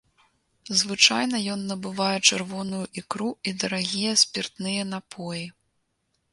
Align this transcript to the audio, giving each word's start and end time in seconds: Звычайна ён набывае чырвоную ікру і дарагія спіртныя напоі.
Звычайна 0.79 1.41
ён 1.57 1.61
набывае 1.73 2.17
чырвоную 2.29 2.81
ікру 3.03 3.29
і 3.51 3.55
дарагія 3.67 4.17
спіртныя 4.25 4.81
напоі. 4.97 5.45